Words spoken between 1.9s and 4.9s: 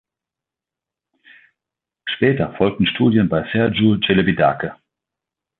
Später folgten Studien bei Sergiu Celibidache.